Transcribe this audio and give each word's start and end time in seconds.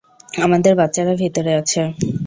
আমাদের 0.37 0.73
বাচ্চারা 0.79 1.13
ভিতরে 1.21 1.51
আছে! 1.61 1.81